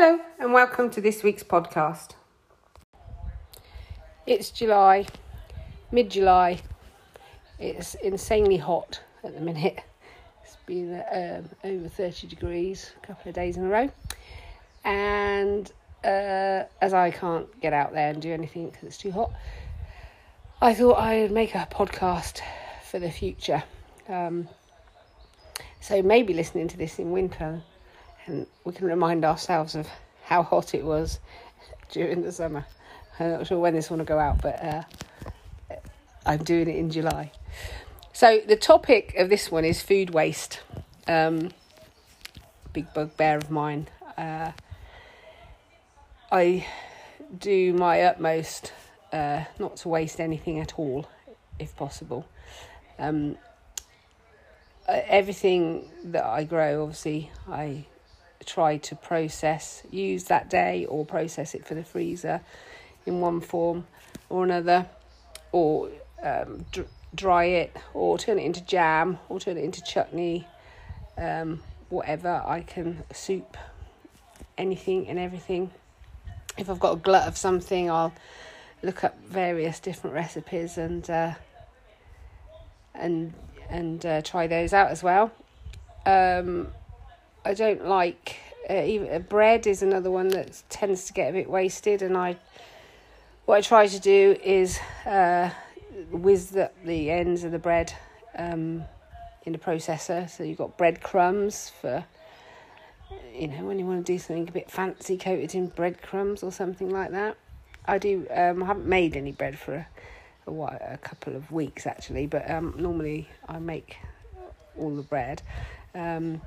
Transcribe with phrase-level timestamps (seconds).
[0.00, 2.10] Hello, and welcome to this week's podcast.
[4.28, 5.06] It's July,
[5.90, 6.60] mid July.
[7.58, 9.80] It's insanely hot at the minute.
[10.44, 13.90] It's been um, over 30 degrees a couple of days in a row.
[14.84, 15.68] And
[16.04, 19.32] uh, as I can't get out there and do anything because it's too hot,
[20.62, 22.40] I thought I'd make a podcast
[22.84, 23.64] for the future.
[24.08, 24.48] Um,
[25.80, 27.64] so maybe listening to this in winter
[28.28, 29.88] and we can remind ourselves of
[30.24, 31.18] how hot it was
[31.90, 32.66] during the summer.
[33.18, 34.82] I'm not sure when this one will go out, but uh,
[36.24, 37.32] I'm doing it in July.
[38.12, 40.60] So the topic of this one is food waste.
[41.06, 41.50] Um,
[42.72, 43.88] big bugbear of mine.
[44.16, 44.52] Uh,
[46.30, 46.66] I
[47.36, 48.72] do my utmost
[49.12, 51.08] uh, not to waste anything at all,
[51.58, 52.26] if possible.
[52.98, 53.36] Um,
[54.88, 57.86] uh, everything that I grow, obviously, I
[58.48, 62.40] try to process, use that day, or process it for the freezer
[63.06, 63.86] in one form
[64.28, 64.86] or another,
[65.52, 65.90] or
[66.22, 70.46] um, dr- dry it, or turn it into jam, or turn it into chutney,
[71.16, 72.42] um, whatever.
[72.46, 73.56] I can soup
[74.56, 75.70] anything and everything.
[76.56, 78.12] If I've got a glut of something, I'll
[78.82, 81.34] look up various different recipes and uh,
[82.94, 83.34] and
[83.68, 85.30] and uh, try those out as well.
[86.06, 86.68] Um,
[87.48, 88.36] I don't like
[88.68, 92.14] uh, even uh, bread is another one that tends to get a bit wasted, and
[92.14, 92.36] I
[93.46, 95.48] what I try to do is uh,
[96.10, 97.94] whiz the, the ends of the bread
[98.36, 98.82] um,
[99.46, 100.28] in the processor.
[100.28, 102.04] So you've got bread crumbs for
[103.34, 106.52] you know when you want to do something a bit fancy, coated in breadcrumbs or
[106.52, 107.38] something like that.
[107.86, 108.26] I do.
[108.30, 109.88] Um, I haven't made any bread for a,
[110.46, 113.96] a, while, a couple of weeks actually, but um, normally I make
[114.76, 115.40] all the bread.
[115.94, 116.42] Um,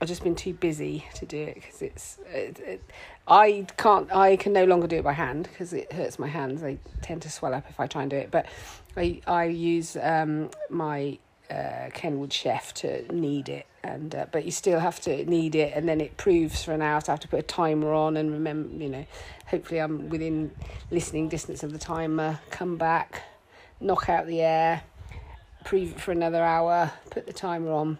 [0.00, 2.90] I've just been too busy to do it because it's it, it,
[3.26, 6.60] I can't I can no longer do it by hand because it hurts my hands.
[6.60, 8.30] They tend to swell up if I try and do it.
[8.30, 8.46] But
[8.96, 11.18] I I use um, my
[11.50, 15.72] uh, Kenwood chef to knead it, and uh, but you still have to knead it,
[15.74, 17.00] and then it proves for an hour.
[17.00, 19.06] So I have to put a timer on and remember, you know,
[19.46, 20.50] hopefully I'm within
[20.90, 22.40] listening distance of the timer.
[22.50, 23.22] Come back,
[23.80, 24.82] knock out the air,
[25.64, 27.98] prove it for another hour, put the timer on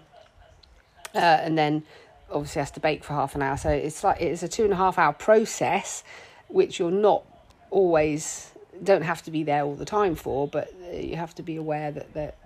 [1.17, 1.83] uh, and then
[2.31, 3.57] obviously has to bake for half an hour.
[3.57, 6.05] So it's like it's a two and a half hour process,
[6.49, 7.25] which you're not
[7.71, 11.57] always don't have to be there all the time for, but you have to be
[11.57, 12.39] aware that that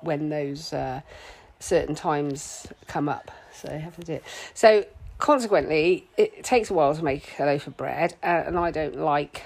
[0.00, 1.00] when those uh,
[1.60, 4.24] certain times come up, so you have to do it.
[4.54, 4.84] So
[5.18, 8.96] consequently, it takes a while to make a loaf of bread, uh, and I don't
[8.96, 9.42] like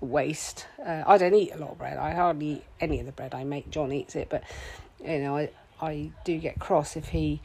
[0.00, 0.66] waste.
[0.84, 1.96] Uh, I don't eat a lot of bread.
[1.96, 3.70] I hardly eat any of the bread I make.
[3.70, 4.44] John eats it, but
[5.02, 7.40] you know, I I do get cross if he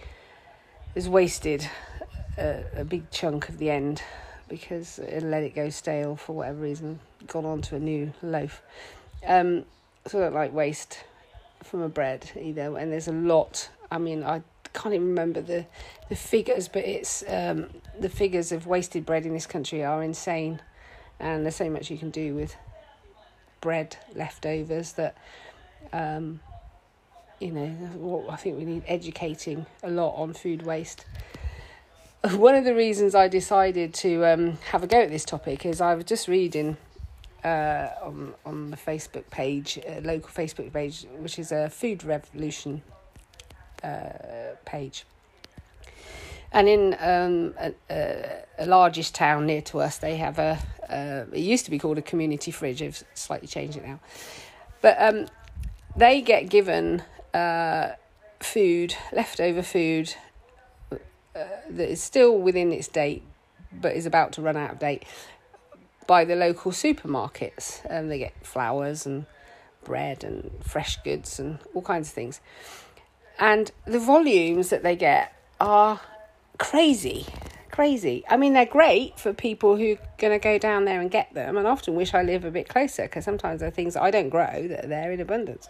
[0.96, 1.68] has wasted
[2.38, 4.02] a, a, big chunk of the end
[4.48, 8.62] because it let it go stale for whatever reason, gone on to a new loaf.
[9.26, 9.66] Um,
[10.08, 11.04] so I don't like waste
[11.64, 12.78] from a bread either.
[12.78, 13.70] And there's a lot.
[13.92, 14.42] I mean, I
[14.74, 15.66] can't even remember the
[16.10, 17.68] the figures, but it's um,
[18.00, 20.62] the figures of wasted bread in this country are insane,
[21.20, 22.56] and there's so much you can do with
[23.62, 25.18] bread leftovers that
[25.92, 26.40] um,
[27.40, 31.06] you know, I think we need educating a lot on food waste.
[32.32, 35.80] One of the reasons I decided to um, have a go at this topic is
[35.80, 36.76] I was just reading
[37.44, 42.82] uh, on on the Facebook page, a local Facebook page, which is a food revolution
[43.84, 45.06] uh, page.
[46.52, 50.58] And in um, a, a, a largest town near to us, they have a,
[50.90, 54.00] uh, it used to be called a community fridge, they've slightly changed it now.
[54.82, 55.28] But um,
[55.96, 57.90] they get given uh,
[58.40, 60.14] food, leftover food
[60.92, 60.98] uh,
[61.70, 63.24] that is still within its date
[63.72, 65.04] but is about to run out of date
[66.08, 67.86] by the local supermarkets.
[67.86, 69.26] And they get flowers and
[69.84, 72.42] bread and fresh goods and all kinds of things.
[73.38, 76.02] And the volumes that they get are
[76.58, 77.26] crazy,
[77.72, 78.24] crazy.
[78.30, 81.34] I mean, they're great for people who are going to go down there and get
[81.34, 81.56] them.
[81.56, 84.30] And often wish I live a bit closer because sometimes there are things I don't
[84.30, 85.70] grow that are there in abundance.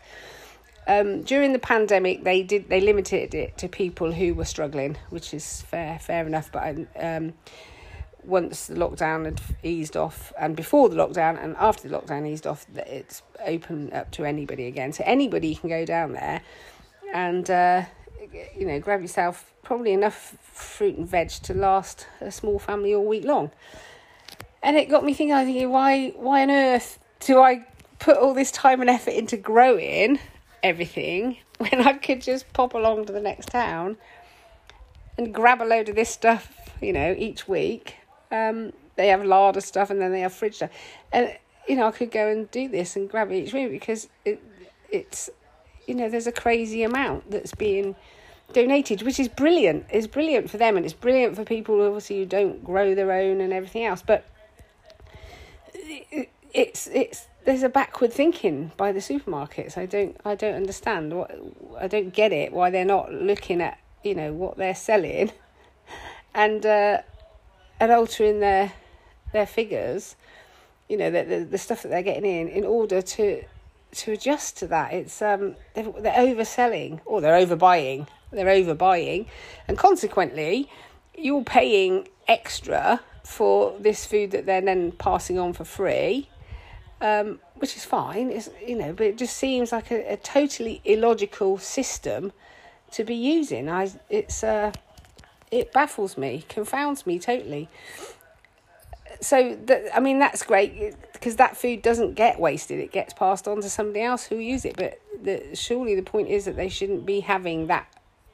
[0.90, 5.36] Um, during the pandemic, they did they limited it to people who were struggling, which
[5.36, 6.52] is fair fair enough.
[6.52, 7.34] But um,
[8.24, 12.48] once the lockdown had eased off, and before the lockdown and after the lockdown eased
[12.48, 14.92] off, it's open up to anybody again.
[14.92, 16.42] So anybody can go down there
[17.14, 17.84] and uh,
[18.58, 23.06] you know grab yourself probably enough fruit and veg to last a small family all
[23.06, 23.52] week long.
[24.64, 25.36] And it got me thinking.
[25.36, 27.68] I thinking, why why on earth do I
[28.00, 30.18] put all this time and effort into growing?
[30.64, 33.98] Everything when I could just pop along to the next town
[35.18, 37.96] and grab a load of this stuff, you know, each week
[38.32, 40.72] Um, they have larder stuff and then they have fridge stuff.
[41.12, 41.34] And,
[41.68, 44.44] you know, I could go and do this and grab each week because it,
[44.92, 45.30] it's,
[45.88, 47.96] you know, there's a crazy amount that's being
[48.52, 49.86] donated, which is brilliant.
[49.90, 53.40] It's brilliant for them and it's brilliant for people, obviously, who don't grow their own
[53.40, 54.04] and everything else.
[54.06, 54.26] But
[56.54, 59.78] it's, it's, there's a backward thinking by the supermarkets.
[59.78, 61.32] I don't I don't understand what
[61.80, 65.32] I don't get it why they're not looking at you know what they're selling
[66.34, 67.02] and uh,
[67.80, 68.74] and altering their
[69.32, 70.16] their figures,
[70.88, 73.44] you know the, the the stuff that they're getting in in order to
[73.92, 74.94] to adjust to that.
[74.94, 78.08] It's um they're, they're overselling or they're overbuying.
[78.32, 79.26] They're overbuying,
[79.68, 80.70] and consequently,
[81.18, 86.28] you're paying extra for this food that they're then passing on for free
[87.02, 88.32] um, which is fine.
[88.32, 92.32] It's you know, but it just seems like a, a totally illogical system
[92.92, 93.70] to be using.
[93.70, 94.72] I it's uh,
[95.52, 97.70] it baffles me, confounds me totally.
[99.22, 103.48] So that I mean that's great because that food doesn't get wasted; it gets passed
[103.48, 104.76] on to somebody else who use it.
[104.78, 107.88] But the, surely the point is that they shouldn't be having that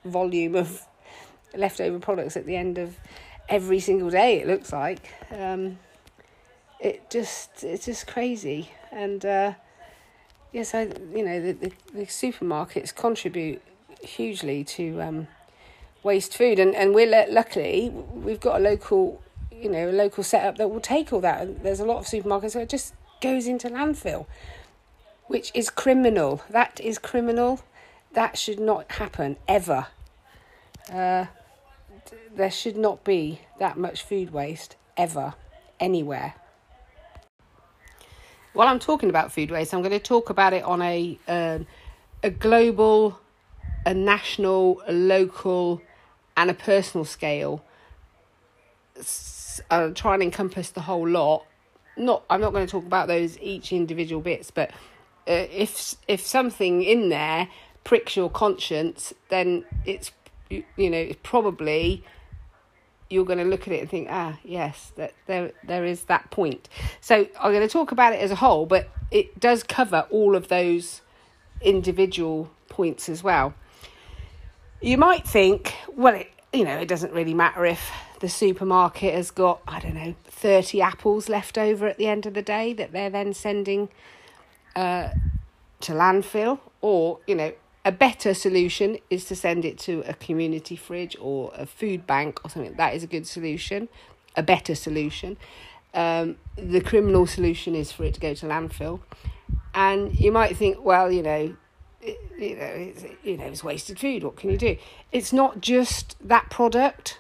[0.04, 0.82] volume of
[1.56, 2.98] leftover products at the end of
[3.48, 4.42] every single day.
[4.42, 5.12] It looks like.
[5.32, 5.78] Um,
[6.80, 8.72] it just it's just crazy.
[8.92, 9.54] And uh,
[10.52, 10.84] yes I
[11.14, 13.62] you know the, the, the supermarkets contribute
[14.02, 15.28] hugely to um,
[16.04, 16.60] waste food.
[16.60, 20.82] And and we're luckily we've got a local you know a local setup that will
[20.82, 21.64] take all that.
[21.64, 24.26] There's a lot of supermarkets that just goes into landfill
[25.28, 26.42] which is criminal.
[26.50, 27.62] That is criminal.
[28.14, 29.88] That should not happen ever.
[30.92, 31.26] Uh,
[32.34, 35.34] there should not be that much food waste ever
[35.80, 36.36] anywhere
[38.56, 41.68] while I'm talking about food waste, I'm going to talk about it on a um,
[42.24, 43.20] a global,
[43.86, 45.82] a national, a local,
[46.36, 47.64] and a personal scale.
[49.70, 51.46] I'll try and encompass the whole lot.
[51.98, 54.72] Not, I'm not going to talk about those each individual bits, but
[55.28, 57.50] uh, if if something in there
[57.84, 60.12] pricks your conscience, then it's
[60.50, 62.04] you know it's probably
[63.10, 66.32] you're going to look at it and think, ah, yes, that there there is that
[66.32, 66.70] point.
[67.02, 70.36] So I'm going to talk about it as a whole, but it does cover all
[70.36, 71.02] of those
[71.62, 73.54] individual points as well.
[74.82, 79.32] You might think, well, it, you know, it doesn't really matter if the supermarket has
[79.32, 82.92] got, I don't know, 30 apples left over at the end of the day that
[82.92, 83.90] they're then sending
[84.76, 85.10] uh,
[85.82, 87.54] to landfill, or, you know,
[87.86, 92.44] a better solution is to send it to a community fridge or a food bank
[92.44, 92.74] or something.
[92.74, 93.88] That is a good solution,
[94.36, 95.38] a better solution.
[95.94, 99.02] Um, the criminal solution is for it to go to landfill.
[99.76, 101.56] And you might think, well, you know,
[102.02, 104.24] it, you know, it's, you know, it's wasted food.
[104.24, 104.78] What can you do?
[105.12, 107.20] It's not just that product,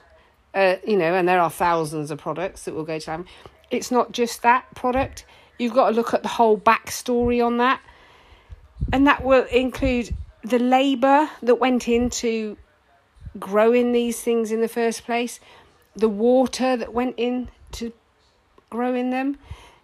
[0.55, 3.27] uh, you know, and there are thousands of products that will go to landfill.
[3.69, 5.25] It's not just that product.
[5.59, 7.81] You've got to look at the whole backstory on that,
[8.91, 10.15] and that will include
[10.45, 12.55] the labour that went into
[13.39, 15.39] growing these things in the first place,
[15.95, 17.91] the water that went into
[18.69, 19.37] growing them,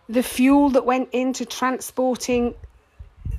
[0.07, 2.53] the fuel that went into transporting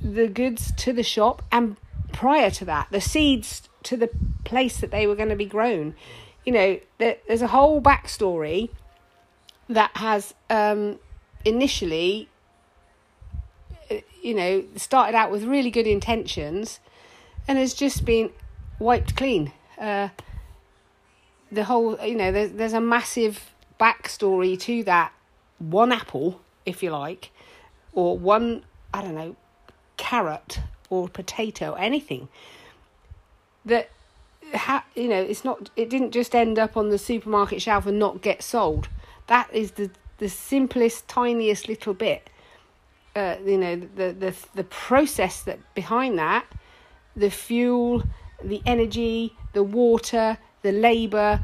[0.01, 1.77] the goods to the shop, and
[2.11, 4.09] prior to that, the seeds to the
[4.43, 5.95] place that they were going to be grown.
[6.43, 8.69] You know, there's a whole backstory
[9.69, 10.99] that has um,
[11.45, 12.27] initially,
[13.89, 16.81] uh, you know, started out with really good intentions
[17.47, 18.31] and has just been
[18.79, 19.51] wiped clean.
[19.79, 20.09] Uh,
[21.51, 25.13] the whole, you know, there's there's a massive backstory to that
[25.59, 27.31] one apple, if you like,
[27.93, 29.35] or one I don't know,
[29.97, 30.59] carrot
[30.89, 32.29] or potato, anything
[33.65, 33.89] that
[34.53, 37.99] ha- you know it's not it didn't just end up on the supermarket shelf and
[37.99, 38.89] not get sold.
[39.27, 42.29] That is the the simplest, tiniest little bit.
[43.15, 46.45] Uh, you know the the the process that behind that
[47.15, 48.03] the fuel,
[48.43, 51.43] the energy, the water, the labour,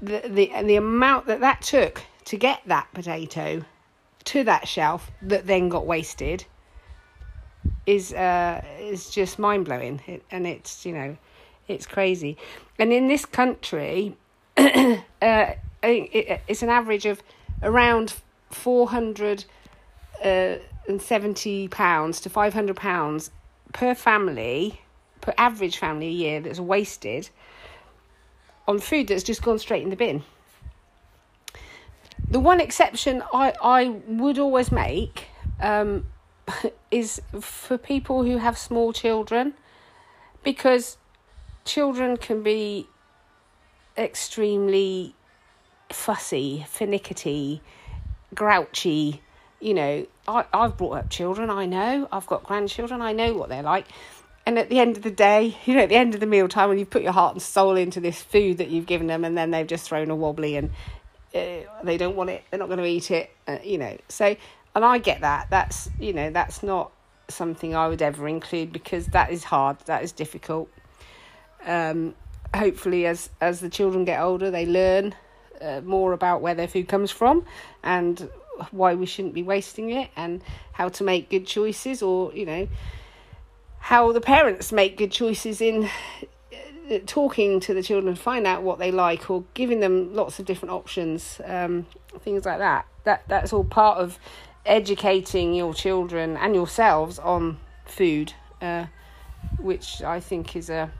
[0.00, 3.64] the, the, the amount that that took to get that potato
[4.24, 6.44] to that shelf that then got wasted
[7.86, 11.16] is uh, is just mind blowing, it, and it's you know,
[11.68, 12.36] it's crazy.
[12.78, 14.16] And in this country,
[14.56, 17.22] uh, it, it's an average of
[17.62, 18.14] around
[18.50, 19.44] four hundred
[20.24, 20.56] uh,
[20.88, 23.30] and seventy pounds to five hundred pounds
[23.76, 24.80] per family,
[25.20, 27.28] per average family a year that's wasted
[28.66, 30.22] on food that's just gone straight in the bin.
[32.30, 35.26] The one exception I, I would always make
[35.60, 36.06] um,
[36.90, 39.52] is for people who have small children
[40.42, 40.96] because
[41.66, 42.88] children can be
[43.98, 45.14] extremely
[45.92, 47.60] fussy, finicky,
[48.34, 49.20] grouchy.
[49.66, 52.06] You know, I, I've brought up children, I know.
[52.12, 53.86] I've got grandchildren, I know what they're like.
[54.46, 56.68] And at the end of the day, you know, at the end of the mealtime,
[56.68, 59.36] when you put your heart and soul into this food that you've given them, and
[59.36, 60.70] then they've just thrown a wobbly and
[61.34, 63.98] uh, they don't want it, they're not going to eat it, uh, you know.
[64.08, 64.36] So,
[64.76, 65.48] and I get that.
[65.50, 66.92] That's, you know, that's not
[67.26, 70.70] something I would ever include because that is hard, that is difficult.
[71.64, 72.14] Um,
[72.54, 75.12] hopefully, as as the children get older, they learn
[75.60, 77.44] uh, more about where their food comes from
[77.82, 78.28] and
[78.70, 82.68] why we shouldn't be wasting it and how to make good choices or you know
[83.78, 85.88] how the parents make good choices in
[86.90, 90.44] uh, talking to the children find out what they like or giving them lots of
[90.44, 91.86] different options um,
[92.20, 92.86] things like that.
[93.04, 94.18] That that's all part of
[94.64, 98.86] educating your children and yourselves on food uh,
[99.60, 100.90] which i think is a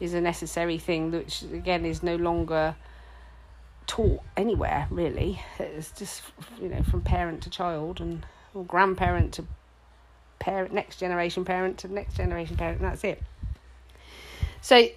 [0.00, 2.74] is a necessary thing, which again is no longer
[3.86, 5.40] taught anywhere really.
[5.58, 6.22] It's just
[6.60, 9.46] you know from parent to child and or grandparent to
[10.38, 13.22] parent, next generation parent to next generation parent, and that's it.
[14.60, 14.88] So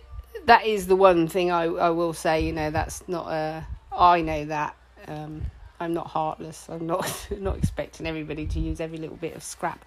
[0.46, 2.42] that is the one thing I I will say.
[2.42, 4.76] You know that's not a I know that.
[5.08, 5.46] Um,
[5.80, 6.68] I'm not heartless.
[6.70, 9.84] I'm not not expecting everybody to use every little bit of scrap.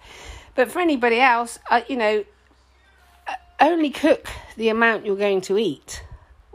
[0.55, 2.23] But for anybody else, uh, you know,
[3.59, 6.03] only cook the amount you're going to eat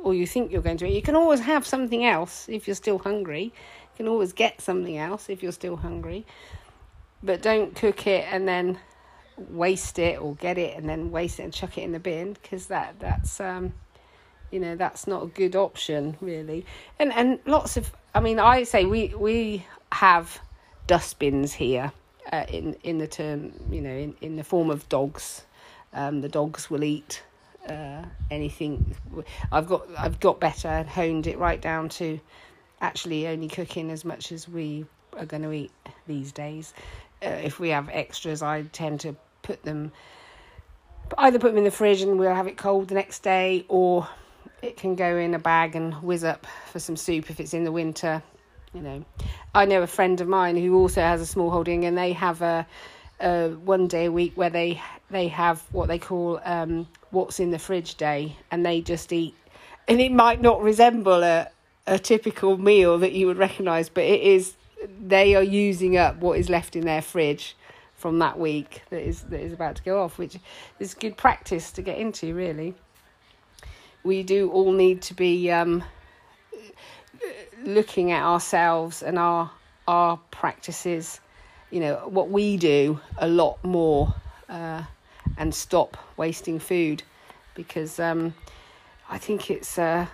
[0.03, 0.95] or you think you're going to eat.
[0.95, 3.45] You can always have something else if you're still hungry.
[3.45, 6.27] You can always get something else if you're still hungry.
[7.23, 8.79] But don't cook it and then
[9.37, 12.35] waste it or get it and then waste it and chuck it in the bin
[12.35, 13.73] because that that's um
[14.51, 16.67] you know that's not a good option really.
[16.99, 20.41] And and lots of I mean I say we we have
[20.87, 21.93] dustbins here
[22.33, 25.45] uh, in in the term you know in in the form of dogs
[25.93, 27.23] um, the dogs will eat
[27.69, 28.95] uh, anything.
[29.51, 32.21] I've got I've got better and honed it right down to
[32.81, 34.85] actually only cooking as much as we
[35.17, 35.73] are going to eat
[36.07, 36.75] these days.
[37.25, 39.93] Uh, if we have extras, I tend to put them
[41.19, 44.09] either put them in the fridge and we'll have it cold the next day, or
[44.63, 47.65] it can go in a bag and whiz up for some soup if it's in
[47.65, 48.23] the winter.
[48.75, 49.05] You know,
[49.55, 52.41] I know a friend of mine who also has a small holding, and they have
[52.43, 52.67] a
[53.21, 57.51] uh, one day a week where they they have what they call um, what's in
[57.51, 59.35] the fridge day, and they just eat.
[59.87, 61.49] And it might not resemble a
[61.87, 64.55] a typical meal that you would recognise, but it is.
[65.01, 67.57] They are using up what is left in their fridge
[67.95, 70.39] from that week that is that is about to go off, which
[70.81, 72.35] is good practice to get into.
[72.35, 72.75] Really,
[74.03, 75.85] we do all need to be um,
[77.63, 79.51] looking at ourselves and our
[79.87, 81.21] our practices
[81.73, 84.15] you know what we do a lot more
[84.49, 84.83] uh,
[85.37, 87.03] and stop wasting food
[87.55, 88.35] because um,
[89.11, 90.07] I think it's uh,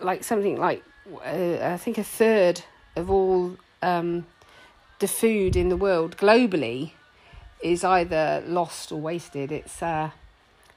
[0.00, 0.82] like something like
[1.24, 2.62] uh, I think a third
[2.96, 4.26] of all um,
[4.98, 6.92] the food in the world globally
[7.62, 9.52] is either lost or wasted.
[9.52, 10.10] It's uh,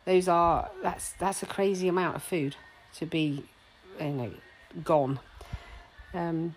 [0.05, 2.55] those are that's that's a crazy amount of food
[2.95, 3.45] to be
[3.99, 4.31] you know
[4.83, 5.19] gone,
[6.13, 6.55] um,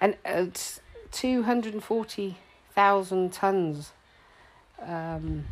[0.00, 2.38] and it's two hundred and forty
[2.74, 3.92] thousand tons
[4.80, 5.44] um,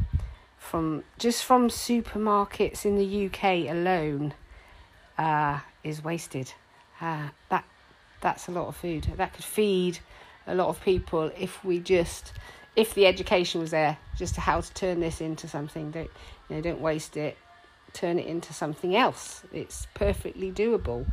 [0.66, 4.35] from just from supermarkets in the UK alone
[5.16, 6.52] uh, is wasted.
[7.00, 7.64] Uh, that
[8.20, 9.06] that's a lot of food.
[9.16, 10.00] That could feed
[10.46, 12.32] a lot of people if we just
[12.75, 15.90] if the education was there just to how to turn this into something.
[15.92, 16.11] Don't
[16.49, 16.62] you know?
[16.62, 17.37] Don't waste it.
[17.92, 19.42] Turn it into something else.
[19.52, 21.06] It's perfectly doable.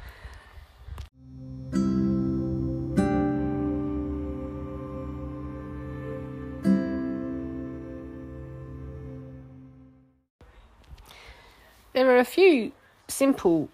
[11.93, 12.71] There are a few
[13.07, 13.69] simple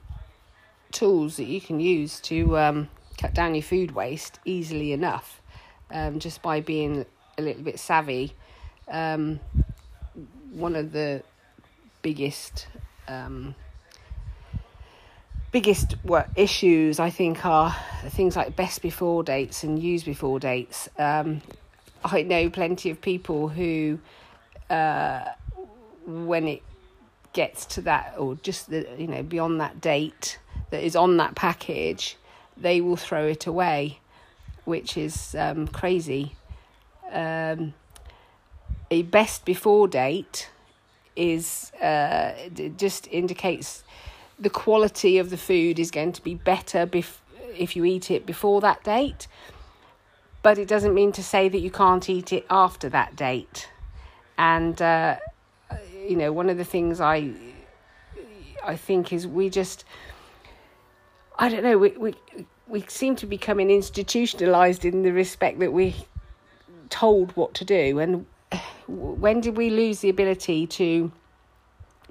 [0.92, 5.42] tools that you can use to um, cut down your food waste easily enough,
[5.92, 7.06] um, just by being
[7.38, 8.34] a little bit savvy.
[8.88, 9.40] Um,
[10.52, 11.24] one of the
[12.02, 12.68] biggest
[13.08, 13.56] um,
[15.52, 17.76] biggest what issues I think are
[18.10, 20.90] things like best before dates and use before dates.
[20.98, 21.42] Um,
[22.04, 24.00] I know plenty of people who,
[24.70, 25.26] uh,
[26.06, 26.64] when it
[27.34, 30.40] gets to that or just the you know beyond that date
[30.72, 32.18] that is on that package
[32.58, 34.00] they will throw it away
[34.70, 36.36] which is um, crazy.
[37.12, 37.74] Um,
[38.92, 40.50] a best before date
[41.16, 42.34] is uh,
[42.78, 43.84] just indicates
[44.40, 47.18] the quality of the food is going to be better bef-
[47.58, 49.28] if you eat it before that date.
[50.42, 53.70] But it doesn't mean to say that you can't eat it after that date.
[54.38, 55.18] And uh,
[56.10, 57.32] you know, one of the things I
[58.64, 59.86] I think is we just
[61.38, 62.16] I don't know we we
[62.68, 65.94] we seem to be becoming institutionalized in the respect that we're
[66.90, 68.00] told what to do.
[68.00, 68.26] And
[68.88, 71.12] when did we lose the ability to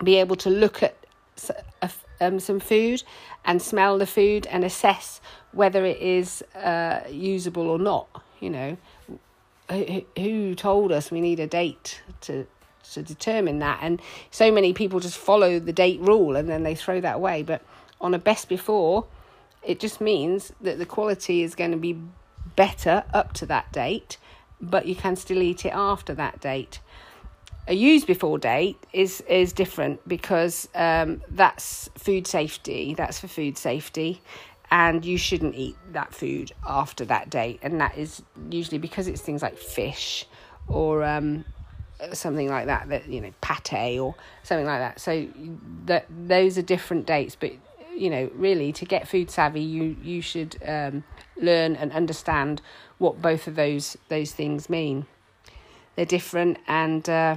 [0.03, 0.97] be able to look at
[2.21, 3.03] um, some food
[3.45, 8.09] and smell the food and assess whether it is uh, usable or not?
[8.39, 8.77] You know,
[10.17, 12.47] who told us we need a date to
[12.95, 13.79] to determine that?
[13.83, 17.43] And so many people just follow the date rule and then they throw that away.
[17.43, 17.63] But
[18.01, 19.07] on a best before,
[19.63, 21.99] it just means that the quality is going to be
[22.57, 24.19] better up to that date,
[24.61, 26.81] but you can still eat it after that date.
[27.67, 32.95] A use before date is is different because um, that's food safety.
[32.95, 34.23] That's for food safety,
[34.71, 37.59] and you shouldn't eat that food after that date.
[37.63, 40.27] And that is usually because it's things like fish
[40.67, 41.45] or um,
[42.13, 42.89] something like that.
[42.89, 45.01] That you know, pate or something like that.
[45.01, 45.27] So
[45.87, 47.53] that those are different dates, but
[47.99, 51.05] you know, really to get food savvy, you you should um,
[51.37, 52.63] learn and understand
[52.99, 55.07] what both of those those things mean.
[55.97, 57.37] They're different, and uh,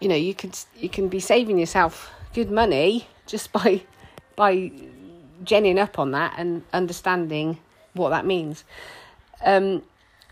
[0.00, 3.82] you know, you can you can be saving yourself good money just by
[4.36, 4.70] by
[5.42, 7.58] genning up on that and understanding
[7.94, 8.64] what that means.
[9.44, 9.82] Um,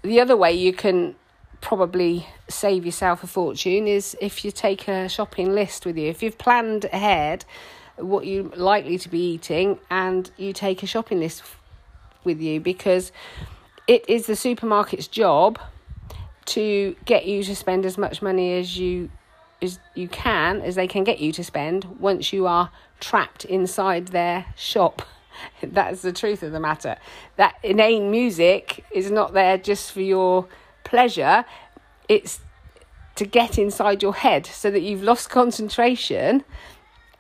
[0.02, 1.14] the other way you can
[1.62, 6.08] probably save yourself a fortune is if you take a shopping list with you.
[6.08, 7.46] If you've planned ahead
[7.96, 11.42] what you're likely to be eating and you take a shopping list
[12.24, 13.12] with you because
[13.86, 15.58] it is the supermarket's job
[16.44, 19.10] to get you to spend as much money as you
[19.60, 24.08] as you can as they can get you to spend once you are trapped inside
[24.08, 25.02] their shop
[25.62, 26.96] that's the truth of the matter
[27.36, 30.48] that inane music is not there just for your
[30.84, 31.44] pleasure
[32.08, 32.40] it's
[33.14, 36.44] to get inside your head so that you've lost concentration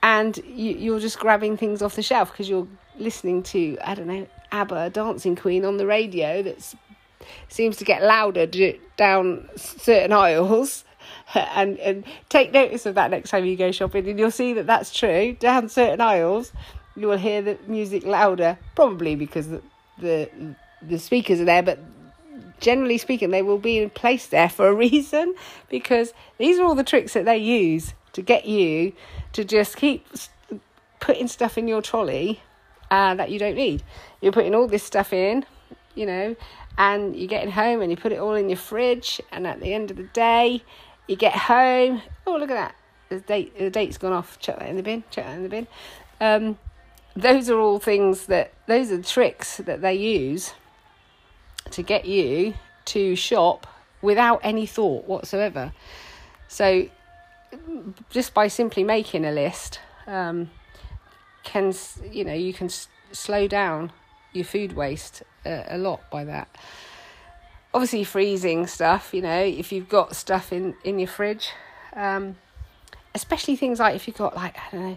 [0.02, 2.66] and you, are just grabbing things off the shelf because you're
[2.98, 6.74] listening to I don't know ABBA, Dancing Queen on the radio that
[7.48, 8.46] seems to get louder
[8.96, 10.84] down certain aisles.
[11.34, 14.66] And and take notice of that next time you go shopping, and you'll see that
[14.66, 15.32] that's true.
[15.32, 16.52] Down certain aisles,
[16.94, 19.62] you will hear the music louder, probably because the
[19.98, 20.28] the,
[20.82, 21.78] the speakers are there, but
[22.62, 25.34] generally speaking, they will be placed there for a reason
[25.68, 28.92] because these are all the tricks that they use to get you
[29.32, 30.06] to just keep
[31.00, 32.40] putting stuff in your trolley
[32.90, 33.82] uh, that you don't need.
[34.20, 35.44] You're putting all this stuff in,
[35.94, 36.36] you know,
[36.78, 39.74] and you're getting home and you put it all in your fridge, and at the
[39.74, 40.62] end of the day,
[41.08, 42.00] you get home.
[42.26, 42.74] Oh, look at that!
[43.08, 44.38] The date, the date's gone off.
[44.38, 45.04] Chuck that in the bin.
[45.10, 45.66] Chuck that in the bin.
[46.20, 46.58] Um,
[47.14, 50.54] those are all things that those are the tricks that they use
[51.70, 52.54] to get you
[52.86, 53.66] to shop
[54.00, 55.72] without any thought whatsoever.
[56.48, 56.88] So
[58.10, 60.50] just by simply making a list, um,
[61.44, 61.74] can
[62.10, 63.92] you know you can s- slow down
[64.32, 66.48] your food waste uh, a lot by that.
[67.74, 69.14] Obviously, freezing stuff.
[69.14, 71.50] You know, if you've got stuff in in your fridge,
[71.94, 72.36] um,
[73.14, 74.96] especially things like if you've got like I don't know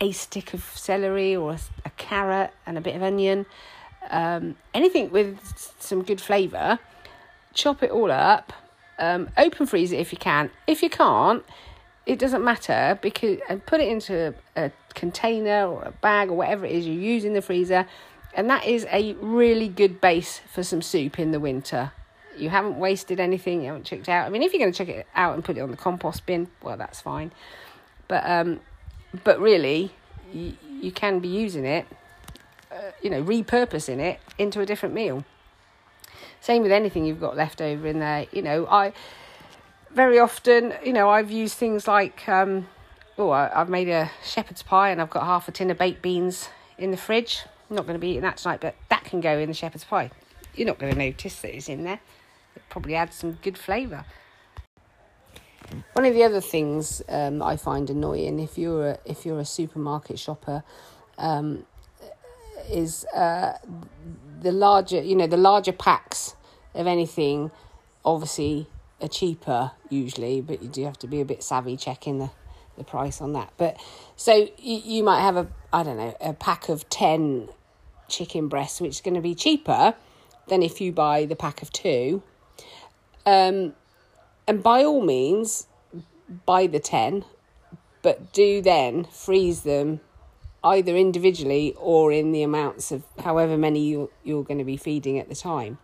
[0.00, 3.46] a stick of celery or a, a carrot and a bit of onion,
[4.10, 5.38] um, anything with
[5.78, 6.78] some good flavour,
[7.54, 8.52] chop it all up
[9.02, 10.50] um, open freeze it if you can.
[10.66, 11.44] If you can't,
[12.06, 16.34] it doesn't matter because and put it into a, a container or a bag or
[16.34, 17.86] whatever it is you use in the freezer,
[18.34, 21.92] and that is a really good base for some soup in the winter.
[22.36, 23.60] You haven't wasted anything.
[23.60, 24.26] You haven't checked out.
[24.26, 26.24] I mean, if you're going to check it out and put it on the compost
[26.24, 27.30] bin, well, that's fine.
[28.08, 28.60] But um,
[29.24, 29.92] but really,
[30.32, 31.86] you can be using it,
[33.02, 35.24] you know, repurposing it into a different meal.
[36.40, 38.26] Same with anything you've got left over in there.
[38.32, 38.92] You know, I
[39.94, 42.66] very often, you know, I've used things like, um,
[43.18, 46.48] oh, I've made a shepherd's pie and I've got half a tin of baked beans
[46.78, 47.42] in the fridge.
[47.68, 49.84] I'm not going to be eating that tonight, but that can go in the shepherd's
[49.84, 50.10] pie.
[50.54, 52.00] You're not going to notice that it's in there.
[52.56, 54.04] It probably adds some good flavour.
[55.94, 59.44] One of the other things um, I find annoying if you're a, if you're a
[59.44, 60.64] supermarket shopper
[61.16, 61.64] um,
[62.68, 63.58] is uh,
[64.40, 66.34] the larger, you know, the larger packs
[66.74, 67.50] of anything,
[68.04, 68.66] obviously
[69.00, 72.30] are cheaper usually, but you do have to be a bit savvy checking the,
[72.76, 73.52] the price on that.
[73.56, 73.80] But
[74.16, 77.48] so you, you might have a, I don't know, a pack of 10
[78.08, 79.94] chicken breasts, which is going to be cheaper
[80.48, 82.22] than if you buy the pack of two.
[83.24, 83.74] Um,
[84.46, 85.66] and by all means,
[86.46, 87.24] buy the 10,
[88.02, 90.00] but do then freeze them
[90.64, 95.18] either individually or in the amounts of however many you, you're going to be feeding
[95.18, 95.78] at the time.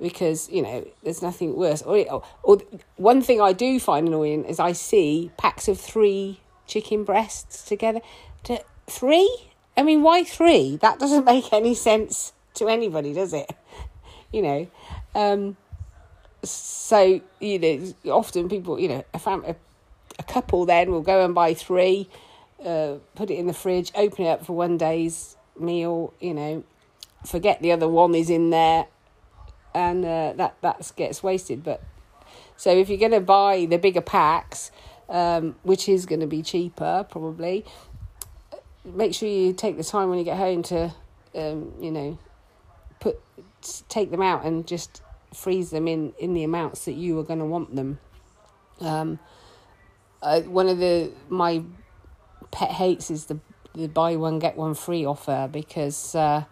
[0.00, 1.80] Because, you know, there's nothing worse.
[1.80, 2.58] Or, or,
[2.96, 8.00] one thing I do find annoying is I see packs of three chicken breasts together.
[8.44, 9.48] To, three?
[9.76, 10.76] I mean, why three?
[10.76, 13.50] That doesn't make any sense to anybody, does it?
[14.32, 14.66] You know,
[15.14, 15.56] um,
[16.42, 19.54] so you know, often people, you know, a, fam- a,
[20.18, 22.08] a couple then will go and buy three,
[22.64, 26.14] uh, put it in the fridge, open it up for one day's meal.
[26.20, 26.64] You know,
[27.24, 28.86] forget the other one is in there,
[29.74, 31.62] and uh, that that gets wasted.
[31.62, 31.82] But
[32.56, 34.70] so if you're going to buy the bigger packs,
[35.08, 37.64] um, which is going to be cheaper probably,
[38.84, 40.94] make sure you take the time when you get home to,
[41.34, 42.18] um, you know,
[43.00, 43.20] put
[43.88, 45.02] take them out and just
[45.34, 47.98] freeze them in in the amounts that you are going to want them.
[48.80, 49.18] Um,
[50.22, 51.62] uh, one of the my
[52.56, 53.38] pet hates is the
[53.74, 56.44] the buy one get one free offer because uh,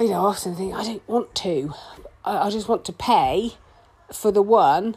[0.00, 1.72] you know I often think I don't want to.
[2.24, 3.52] I, I just want to pay
[4.12, 4.96] for the one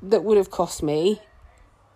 [0.00, 1.20] that would have cost me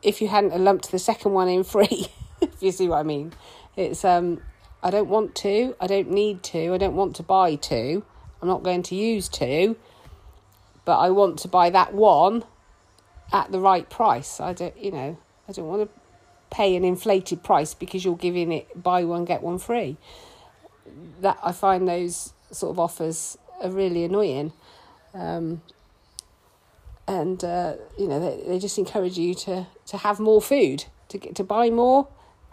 [0.03, 2.09] if you hadn't lumped the second one in free.
[2.40, 3.33] if you see what I mean,
[3.77, 4.42] it's um
[4.83, 5.77] I don't want to.
[5.81, 6.75] I don't need to.
[6.75, 8.05] I don't want to buy two.
[8.40, 9.77] I'm not going to use two,
[10.85, 12.42] but I want to buy that one
[13.33, 14.40] at the right price.
[14.40, 15.16] I don't, you know,
[15.49, 16.02] I don't want to
[16.53, 19.97] pay an inflated price because you're giving it buy one get one free.
[21.21, 24.53] That I find those sort of offers are really annoying.
[25.15, 25.62] Um,
[27.09, 31.19] and uh, you know they, they just encourage you to, to have more food to
[31.19, 32.09] get to buy more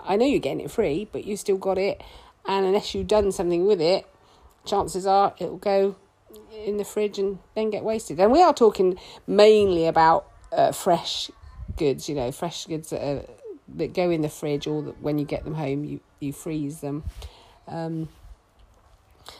[0.05, 2.01] I know you're getting it free, but you still got it.
[2.47, 4.05] And unless you've done something with it,
[4.65, 5.95] chances are it will go
[6.65, 8.19] in the fridge and then get wasted.
[8.19, 11.29] And we are talking mainly about uh, fresh
[11.77, 13.25] goods, you know, fresh goods that, are,
[13.77, 16.81] that go in the fridge or that when you get them home, you, you freeze
[16.81, 17.03] them.
[17.67, 18.09] Um,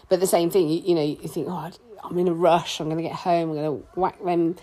[0.07, 1.71] but the same thing, you, you know, you think, oh,
[2.03, 4.55] I'm in a rush, I'm going to get home, I'm going to whack them,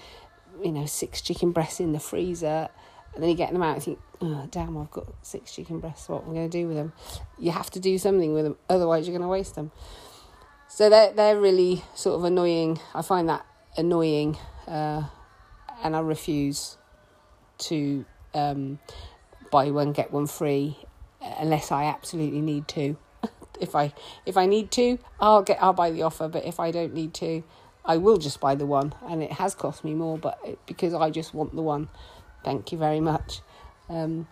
[0.63, 2.69] you know, six chicken breasts in the freezer.
[3.15, 6.09] And then you get them out and think, oh, damn, I've got six chicken breasts.
[6.09, 6.93] What am I going to do with them?
[7.39, 9.73] You have to do something with them, otherwise, you're going to waste them.
[10.69, 12.79] So they're, they're really sort of annoying.
[12.95, 15.05] I find that annoying, uh,
[15.83, 16.77] and I refuse
[17.59, 18.79] to um,
[19.51, 20.77] buy one, get one free
[21.39, 22.97] unless I absolutely need to.
[23.61, 23.93] if I
[24.25, 26.29] if I need to, I'll get I'll buy the offer.
[26.29, 27.43] But if I don't need to,
[27.85, 31.11] I will just buy the one, and it has cost me more, but because I
[31.11, 31.89] just want the one.
[32.45, 33.41] Thank you very much.
[33.89, 34.29] Um,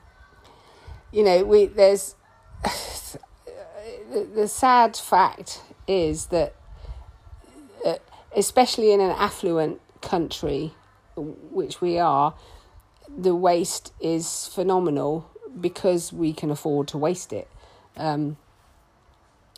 [1.13, 2.15] you know, we there's
[2.65, 6.55] the, the sad fact is that,
[7.85, 7.97] uh,
[8.37, 10.75] especially in an affluent country,
[11.17, 12.35] which we are,
[13.09, 17.49] the waste is phenomenal because we can afford to waste it.
[17.97, 18.37] Um,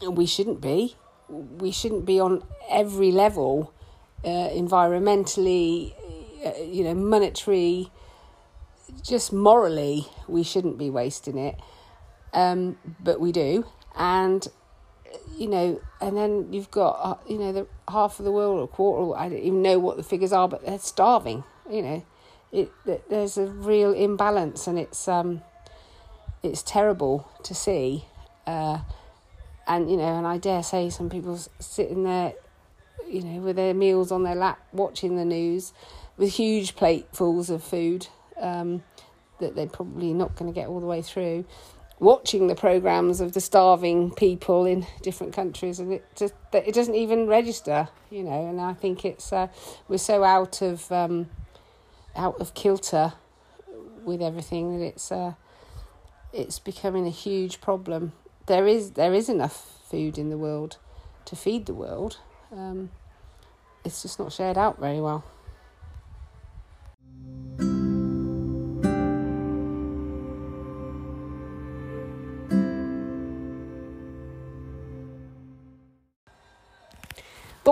[0.02, 0.96] and we shouldn't be.
[1.28, 3.72] We shouldn't be on every level,
[4.24, 5.94] uh, environmentally,
[6.44, 7.90] uh, you know, monetary,
[9.02, 11.56] just morally, we shouldn't be wasting it,
[12.32, 13.66] um, but we do.
[13.96, 14.46] And
[15.36, 18.64] you know, and then you've got uh, you know the half of the world or
[18.64, 19.18] a quarter.
[19.18, 21.44] I don't even know what the figures are, but they're starving.
[21.70, 22.06] You know,
[22.56, 25.42] it, it there's a real imbalance, and it's um,
[26.42, 28.06] it's terrible to see.
[28.46, 28.78] Uh,
[29.66, 32.32] and you know, and I dare say some people sitting there,
[33.08, 35.72] you know, with their meals on their lap, watching the news,
[36.16, 38.08] with huge platefuls of food,
[38.40, 38.82] um,
[39.38, 41.44] that they're probably not going to get all the way through.
[41.98, 46.94] Watching the programs of the starving people in different countries, and it just it doesn't
[46.94, 48.48] even register, you know.
[48.48, 49.48] And I think it's uh,
[49.88, 51.28] we're so out of um,
[52.16, 53.12] out of kilter
[54.04, 55.34] with everything that it's uh,
[56.32, 58.12] it's becoming a huge problem.
[58.46, 60.78] There is there is enough food in the world
[61.26, 62.18] to feed the world.
[62.52, 62.90] Um,
[63.84, 65.24] it's just not shared out very well.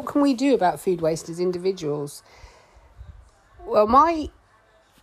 [0.05, 2.23] what can we do about food waste as individuals?
[3.67, 4.29] Well, my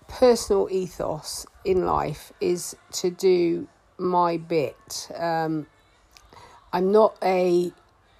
[0.07, 5.09] personal ethos in life is to do my bit.
[5.17, 5.65] Um,
[6.71, 7.71] I'm not a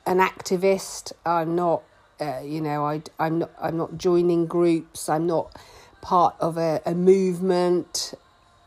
[0.08, 1.12] an activist.
[1.28, 1.84] I'm not,
[2.20, 5.10] uh, you know, I I'm not I'm not joining groups.
[5.10, 5.56] I'm not
[6.02, 8.16] part of a, a movement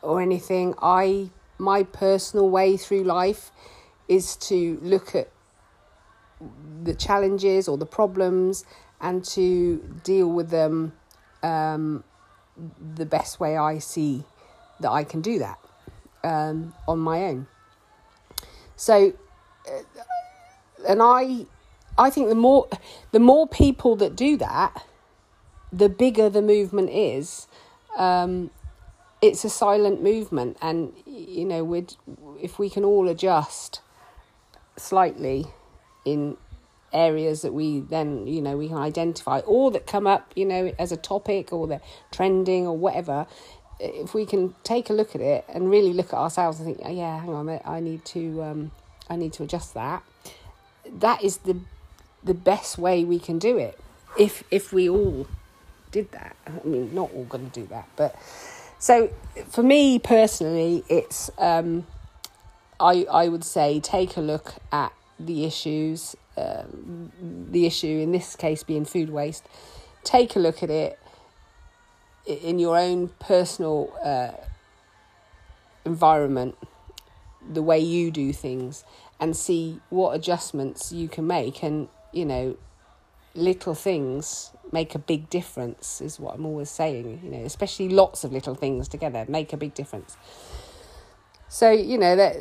[0.01, 0.75] or anything.
[0.81, 3.51] I my personal way through life
[4.07, 5.29] is to look at
[6.85, 8.65] the challenges or the problems
[9.01, 10.93] and to deal with them
[11.45, 12.03] um,
[12.97, 14.25] the best way I see
[14.81, 15.59] that I can do that
[16.25, 17.47] um, on my own.
[18.77, 19.13] So,
[19.71, 19.83] uh,
[20.89, 21.47] and I,
[21.97, 22.69] I think the more
[23.13, 24.85] the more people that do that,
[25.73, 27.47] the bigger the movement is.
[27.97, 28.51] Um,
[29.23, 31.87] it's a silent movement, and you know, we
[32.43, 33.81] if we can all adjust
[34.77, 35.47] slightly
[36.05, 36.37] in
[36.95, 40.73] areas that we then you know we can identify or that come up you know
[40.79, 43.27] as a topic or they're trending or whatever.
[43.81, 46.79] If we can take a look at it and really look at ourselves and think
[46.85, 48.71] oh, yeah hang on i need to um,
[49.11, 50.05] i need to adjust that
[51.01, 51.59] that is the
[52.23, 53.79] the best way we can do it.
[54.19, 55.27] If if we all
[55.91, 56.37] did that.
[56.47, 58.17] I mean not all going to do that but
[58.79, 59.11] so
[59.49, 61.87] for me personally it's um,
[62.81, 67.13] i i would say take a look at the issues um,
[67.51, 69.45] the issue in this case being food waste,
[70.03, 70.99] take a look at it
[72.27, 74.33] in your own personal uh,
[75.85, 76.57] environment,
[77.53, 78.85] the way you do things,
[79.21, 81.63] and see what adjustments you can make.
[81.63, 82.57] And, you know,
[83.35, 88.25] little things make a big difference, is what I'm always saying, you know, especially lots
[88.25, 90.17] of little things together make a big difference.
[91.49, 92.37] So, you know, that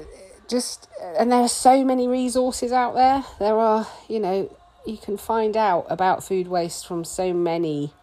[0.48, 3.24] just and there are so many resources out there.
[3.40, 7.94] There are you know you can find out about food waste from so many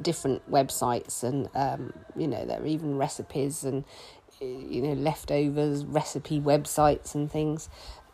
[0.00, 3.84] different websites and um, you know there are even recipes and
[4.40, 7.68] you know leftovers recipe websites and things.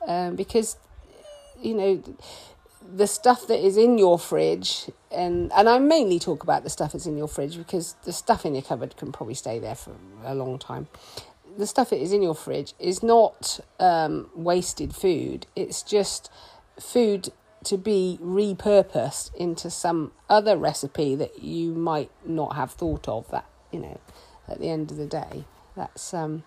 [0.06, 0.76] Um, because
[1.60, 2.02] you know
[2.94, 6.92] the stuff that is in your fridge and and I mainly talk about the stuff
[6.92, 9.94] that's in your fridge because the stuff in your cupboard can probably stay there for
[10.24, 10.88] a long time
[11.56, 15.46] the stuff that is in your fridge is not um, wasted food.
[15.54, 16.30] It's just
[16.78, 17.30] food
[17.64, 23.28] to be repurposed into some other recipe that you might not have thought of.
[23.30, 24.00] That you know,
[24.48, 25.44] at the end of the day,
[25.76, 26.44] that's um,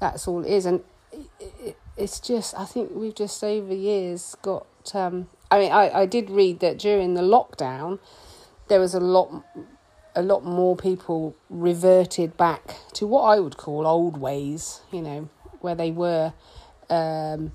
[0.00, 0.82] that's all it is, and
[1.12, 4.66] it, it, it's just I think we've just over the years got.
[4.94, 7.98] Um, I mean, I, I did read that during the lockdown,
[8.68, 9.44] there was a lot
[10.20, 15.30] a lot more people reverted back to what I would call old ways, you know,
[15.60, 16.34] where they were
[16.90, 17.52] um,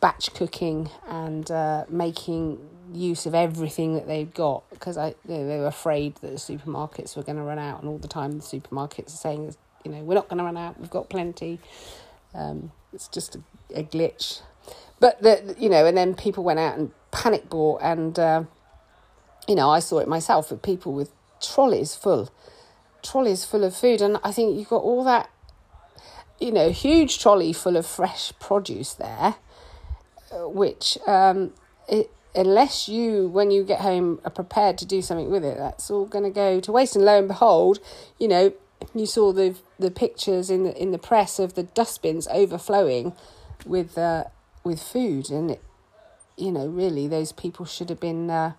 [0.00, 2.58] batch cooking and uh, making
[2.92, 6.36] use of everything that they'd got because I you know, they were afraid that the
[6.36, 9.90] supermarkets were going to run out, and all the time the supermarkets are saying, you
[9.90, 11.60] know, we're not going to run out, we've got plenty.
[12.34, 13.40] Um, it's just a,
[13.74, 14.40] a, glitch,
[15.00, 18.44] but the you know, and then people went out and panic bought, and uh,
[19.46, 22.30] you know, I saw it myself with people with trolleys full,
[23.02, 25.30] trolleys full of food, and I think you've got all that,
[26.40, 29.36] you know, huge trolley full of fresh produce there,
[30.32, 31.52] which um,
[31.88, 35.90] it, unless you, when you get home, are prepared to do something with it, that's
[35.90, 36.96] all going to go to waste.
[36.96, 37.78] And lo and behold,
[38.18, 38.52] you know,
[38.94, 43.12] you saw the the pictures in the in the press of the dustbins overflowing
[43.64, 44.24] with uh,
[44.62, 45.62] with food, and it,
[46.36, 48.30] you know, really, those people should have been.
[48.30, 48.52] Uh,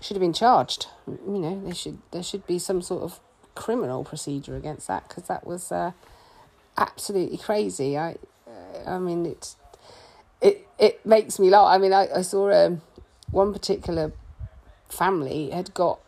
[0.00, 0.86] should have been charged.
[1.06, 3.20] You know, there should there should be some sort of
[3.54, 5.92] criminal procedure against that because that was uh,
[6.76, 7.96] absolutely crazy.
[7.96, 8.16] I,
[8.86, 9.56] I mean, it's
[10.40, 11.68] it it makes me laugh.
[11.68, 12.82] I mean, I I saw um,
[13.30, 14.12] one particular
[14.88, 15.98] family had got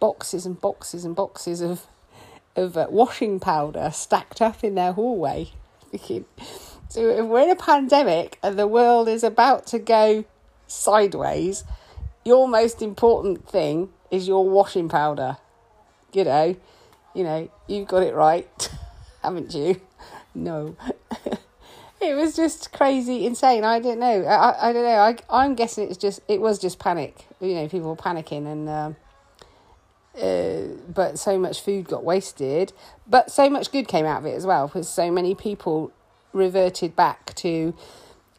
[0.00, 1.86] boxes and boxes and boxes of
[2.54, 5.50] of uh, washing powder stacked up in their hallway.
[5.98, 6.24] so
[7.00, 10.24] if we're in a pandemic and the world is about to go
[10.66, 11.64] sideways
[12.24, 15.36] your most important thing is your washing powder.
[16.12, 16.56] You know,
[17.14, 18.70] you know, you've got it right,
[19.22, 19.80] haven't you?
[20.34, 20.76] No.
[22.00, 23.64] it was just crazy, insane.
[23.64, 24.24] I don't know.
[24.24, 24.90] I, I don't know.
[24.90, 27.26] I, I'm guessing it's just, it was just panic.
[27.40, 28.92] You know, people were panicking and, uh,
[30.20, 32.72] uh, but so much food got wasted.
[33.06, 35.92] But so much good came out of it as well, because so many people
[36.32, 37.74] reverted back to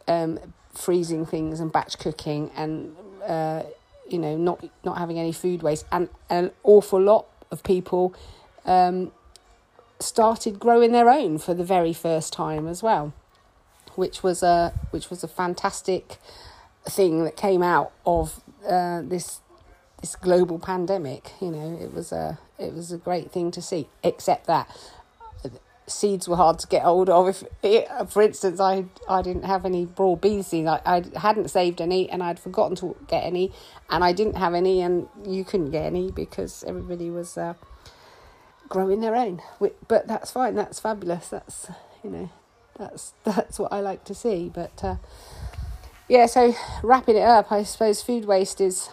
[0.08, 0.40] um,
[0.74, 2.96] freezing things and batch cooking and
[3.30, 3.64] uh,
[4.10, 8.14] you know, not not having any food waste, and an awful lot of people
[8.66, 9.12] um,
[10.00, 13.14] started growing their own for the very first time as well,
[13.96, 16.18] which was a which was a fantastic
[16.86, 19.42] thing that came out of uh, this
[20.02, 21.32] this global pandemic.
[21.40, 23.88] You know, it was a it was a great thing to see.
[24.04, 24.68] Except that
[25.90, 27.28] seeds were hard to get hold of.
[27.28, 31.50] If, it, for instance, I I didn't have any broad bean seeds, I, I hadn't
[31.50, 33.52] saved any, and I'd forgotten to get any,
[33.90, 37.54] and I didn't have any, and you couldn't get any because everybody was uh,
[38.68, 39.42] growing their own.
[39.60, 40.56] But that's fine.
[40.56, 41.30] That's fabulous.
[41.30, 41.72] That's
[42.04, 42.30] you know,
[42.78, 44.52] that's that's what I like to see.
[44.54, 44.96] But uh,
[46.08, 48.90] yeah, so wrapping it up, I suppose food waste is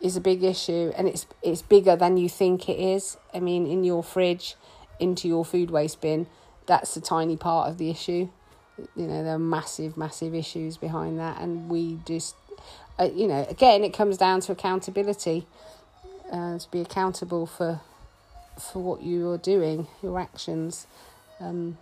[0.00, 3.16] is a big issue, and it's it's bigger than you think it is.
[3.34, 4.56] I mean, in your fridge
[5.00, 6.26] into your food waste bin,
[6.66, 8.28] that's a tiny part of the issue.
[8.96, 12.34] You know, there are massive, massive issues behind that, and we just,
[12.98, 15.46] uh, you know, again, it comes down to accountability,
[16.32, 17.80] uh, to be accountable for
[18.58, 20.86] for what you are doing, your actions.
[21.40, 21.78] Um,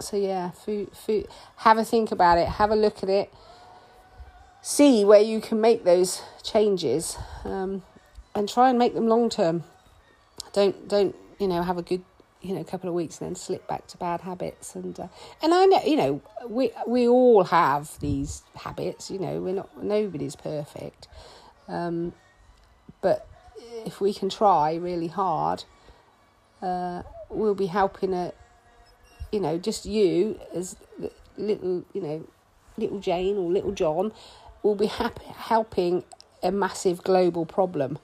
[0.00, 1.28] so yeah, food, food.
[1.56, 2.48] Have a think about it.
[2.48, 3.32] Have a look at it.
[4.62, 7.82] See where you can make those changes, um,
[8.34, 9.64] and try and make them long term.
[10.52, 12.04] Don't don't you know have a good
[12.40, 15.08] you know couple of weeks and then slip back to bad habits and uh,
[15.42, 19.10] and I know you know we we all have these habits.
[19.10, 21.08] You know we're not nobody's perfect,
[21.66, 22.12] um,
[23.00, 23.26] but
[23.84, 25.64] if we can try really hard,
[26.62, 28.32] uh, we'll be helping a
[29.32, 30.76] you know, just you as
[31.36, 32.26] little, you know,
[32.76, 34.12] little Jane or little John
[34.62, 36.04] will be happy, helping
[36.42, 37.98] a massive global problem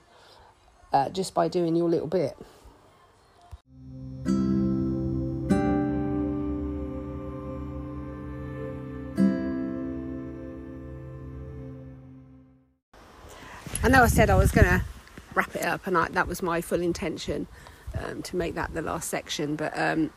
[0.93, 2.37] uh, just by doing your little bit.
[13.87, 14.83] I know I said I was going to
[15.33, 17.47] wrap it up, and I, that was my full intention
[17.97, 20.09] um, to make that the last section, but um,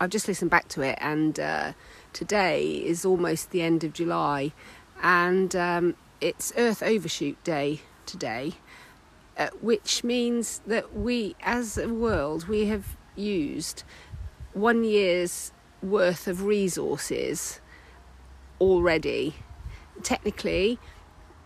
[0.00, 1.72] I've just listened back to it, and uh,
[2.12, 4.52] today is almost the end of July,
[5.02, 8.52] and um, it's Earth Overshoot Day today,
[9.36, 13.82] uh, which means that we, as a world, we have used
[14.52, 15.50] one year's
[15.82, 17.60] worth of resources
[18.60, 19.34] already.
[20.04, 20.78] Technically,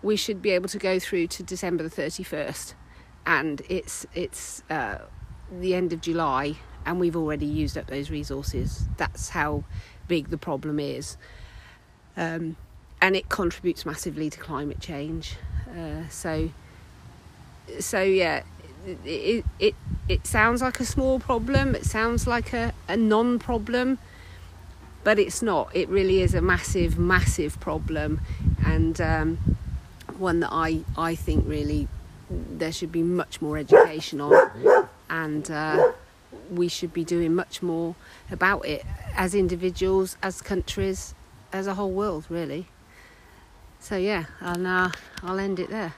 [0.03, 2.75] we should be able to go through to December the thirty first,
[3.27, 4.99] and it's it's uh,
[5.61, 6.57] the end of July
[6.87, 8.87] and we've already used up those resources.
[8.97, 9.65] That's how
[10.07, 11.17] big the problem is.
[12.17, 12.57] Um,
[13.03, 15.35] and it contributes massively to climate change.
[15.69, 16.51] Uh, so,
[17.81, 18.45] so yeah,
[19.05, 19.75] it, it,
[20.09, 21.75] it sounds like a small problem.
[21.75, 23.99] It sounds like a, a non-problem,
[25.03, 25.75] but it's not.
[25.75, 28.21] It really is a massive, massive problem,
[28.65, 29.39] and um,
[30.19, 31.89] one that I I think really
[32.31, 35.51] there should be much more education on, and.
[35.51, 35.93] Uh,
[36.51, 37.95] we should be doing much more
[38.31, 38.85] about it
[39.17, 41.15] as individuals, as countries,
[41.53, 42.67] as a whole world, really.
[43.81, 44.91] So yeah, and uh,
[45.23, 45.95] I'll end it there.